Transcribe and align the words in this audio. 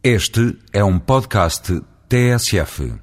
Este 0.00 0.56
é 0.72 0.84
um 0.84 0.96
podcast 0.96 1.82
TSF. 2.08 2.94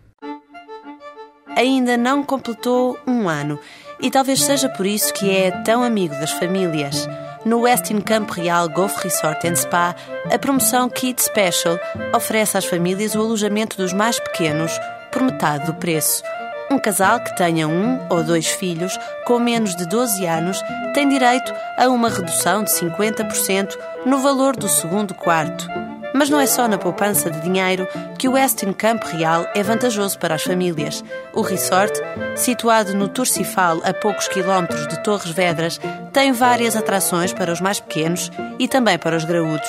Ainda 1.54 1.98
não 1.98 2.24
completou 2.24 2.98
um 3.06 3.28
ano 3.28 3.60
e 4.00 4.10
talvez 4.10 4.42
seja 4.42 4.70
por 4.70 4.86
isso 4.86 5.14
que 5.14 5.30
é 5.30 5.52
tão 5.64 5.84
amigo 5.84 6.14
das 6.16 6.32
famílias. 6.32 7.06
No 7.44 7.64
Westin 7.64 8.00
Campo 8.00 8.32
Real 8.32 8.70
Golf 8.70 9.04
Resort 9.04 9.46
and 9.46 9.58
Spa, 9.58 9.94
a 10.34 10.40
promoção 10.40 10.90
Kids 10.90 11.26
Special 11.26 11.78
oferece 12.16 12.58
às 12.58 12.64
famílias 12.64 13.14
o 13.14 13.20
alojamento 13.20 13.76
dos 13.76 13.92
mais 13.92 14.18
pequenos 14.18 14.72
por 15.12 15.22
metade 15.22 15.66
do 15.66 15.74
preço. 15.74 16.24
Um 16.72 16.80
casal 16.80 17.20
que 17.20 17.36
tenha 17.36 17.68
um 17.68 18.08
ou 18.10 18.24
dois 18.24 18.48
filhos 18.48 18.98
com 19.26 19.38
menos 19.38 19.76
de 19.76 19.86
12 19.86 20.26
anos 20.26 20.62
tem 20.94 21.10
direito 21.10 21.54
a 21.78 21.90
uma 21.90 22.08
redução 22.08 22.64
de 22.64 22.72
50% 22.72 23.78
no 24.06 24.20
valor 24.20 24.56
do 24.56 24.70
segundo 24.70 25.14
quarto. 25.14 25.68
Mas 26.16 26.30
não 26.30 26.40
é 26.40 26.46
só 26.46 26.66
na 26.66 26.78
poupança 26.78 27.30
de 27.30 27.42
dinheiro 27.42 27.86
que 28.18 28.30
o 28.30 28.32
Westin 28.32 28.72
Campo 28.72 29.06
Real 29.06 29.46
é 29.54 29.62
vantajoso 29.62 30.18
para 30.18 30.36
as 30.36 30.44
famílias. 30.44 31.04
O 31.34 31.42
resort, 31.42 31.92
situado 32.38 32.96
no 32.96 33.10
Turcifal, 33.10 33.82
a 33.84 33.94
poucos 33.94 34.30
quilómetros 34.30 34.88
de 34.88 35.04
Torres 35.04 35.30
Vedras, 35.30 35.78
tem 36.14 36.32
várias 36.32 36.74
atrações 36.74 37.34
para 37.34 37.52
os 37.52 37.60
mais 37.60 37.82
pequenos 37.82 38.32
e 38.58 38.66
também 38.66 38.98
para 38.98 39.18
os 39.18 39.26
graúdos. 39.26 39.68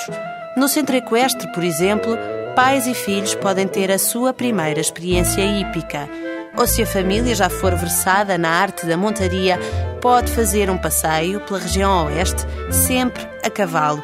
No 0.55 0.69
centro 0.69 0.95
equestre, 0.95 1.51
por 1.51 1.65
exemplo, 1.65 2.17
pais 2.55 2.87
e 2.87 2.93
filhos 2.93 3.35
podem 3.35 3.67
ter 3.67 3.91
a 3.91 3.99
sua 3.99 4.31
primeira 4.31 4.79
experiência 4.79 5.41
hípica. 5.41 6.07
Ou 6.55 6.65
se 6.65 6.81
a 6.81 6.87
família 6.87 7.35
já 7.35 7.49
for 7.49 7.75
versada 7.75 8.37
na 8.37 8.49
arte 8.49 8.85
da 8.85 8.95
montaria, 8.95 9.59
pode 10.01 10.31
fazer 10.31 10.69
um 10.69 10.77
passeio 10.77 11.41
pela 11.41 11.59
região 11.59 12.05
oeste, 12.05 12.45
sempre 12.71 13.27
a 13.43 13.49
cavalo. 13.49 14.01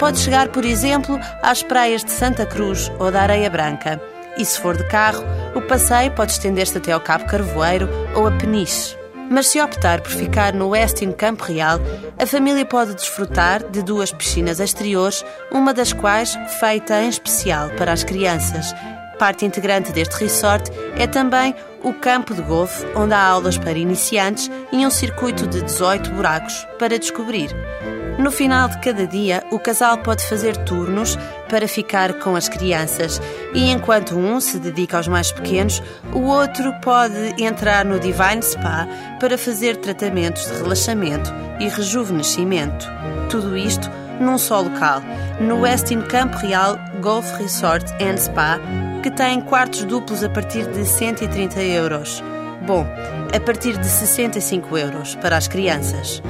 Pode 0.00 0.18
chegar, 0.18 0.48
por 0.48 0.64
exemplo, 0.64 1.20
às 1.42 1.62
praias 1.62 2.02
de 2.02 2.10
Santa 2.10 2.46
Cruz 2.46 2.90
ou 2.98 3.12
da 3.12 3.20
Areia 3.20 3.50
Branca. 3.50 4.00
E 4.38 4.44
se 4.46 4.58
for 4.58 4.74
de 4.74 4.88
carro, 4.88 5.22
o 5.54 5.60
passeio 5.60 6.10
pode 6.12 6.32
estender-se 6.32 6.78
até 6.78 6.92
ao 6.92 7.00
Cabo 7.02 7.26
Carvoeiro 7.26 7.86
ou 8.16 8.26
a 8.26 8.30
Peniche. 8.30 8.96
Mas 9.30 9.48
se 9.48 9.60
optar 9.60 10.00
por 10.00 10.10
ficar 10.10 10.54
no 10.54 10.70
Westin 10.70 11.12
Campo 11.12 11.44
Real, 11.44 11.78
a 12.18 12.24
família 12.24 12.64
pode 12.64 12.94
desfrutar 12.94 13.62
de 13.62 13.82
duas 13.82 14.10
piscinas 14.10 14.58
exteriores, 14.58 15.22
uma 15.52 15.74
das 15.74 15.92
quais 15.92 16.34
feita 16.58 17.02
em 17.02 17.10
especial 17.10 17.68
para 17.76 17.92
as 17.92 18.02
crianças. 18.02 18.74
Parte 19.20 19.44
integrante 19.44 19.92
deste 19.92 20.16
resort 20.16 20.72
é 20.96 21.06
também 21.06 21.54
o 21.84 21.92
campo 21.92 22.34
de 22.34 22.40
golfe, 22.40 22.86
onde 22.96 23.12
há 23.12 23.22
aulas 23.22 23.58
para 23.58 23.78
iniciantes 23.78 24.50
e 24.72 24.86
um 24.86 24.88
circuito 24.88 25.46
de 25.46 25.60
18 25.60 26.10
buracos 26.12 26.66
para 26.78 26.98
descobrir. 26.98 27.50
No 28.18 28.30
final 28.30 28.70
de 28.70 28.80
cada 28.80 29.06
dia, 29.06 29.44
o 29.52 29.58
casal 29.58 29.98
pode 29.98 30.24
fazer 30.24 30.56
turnos 30.64 31.18
para 31.50 31.68
ficar 31.68 32.14
com 32.14 32.34
as 32.34 32.48
crianças 32.48 33.20
e 33.52 33.70
enquanto 33.70 34.16
um 34.16 34.40
se 34.40 34.58
dedica 34.58 34.96
aos 34.96 35.06
mais 35.06 35.30
pequenos, 35.30 35.82
o 36.14 36.20
outro 36.20 36.72
pode 36.80 37.42
entrar 37.42 37.84
no 37.84 38.00
Divine 38.00 38.42
Spa 38.42 38.88
para 39.20 39.36
fazer 39.36 39.76
tratamentos 39.76 40.46
de 40.46 40.62
relaxamento 40.62 41.30
e 41.60 41.68
rejuvenescimento. 41.68 42.86
Tudo 43.28 43.54
isto 43.54 43.90
num 44.18 44.38
só 44.38 44.60
local, 44.60 45.02
no 45.40 45.60
Westin 45.60 46.00
Campo 46.02 46.38
Real 46.38 46.78
Golf 47.02 47.32
Resort 47.38 47.84
and 48.02 48.16
Spa, 48.18 48.58
que 49.02 49.10
tem 49.10 49.40
quartos 49.40 49.84
duplos 49.84 50.22
a 50.22 50.28
partir 50.28 50.66
de 50.66 50.84
130 50.84 51.62
euros. 51.62 52.22
Bom, 52.66 52.86
a 53.34 53.40
partir 53.40 53.78
de 53.78 53.86
65 53.86 54.76
euros 54.76 55.14
para 55.16 55.36
as 55.36 55.48
crianças. 55.48 56.22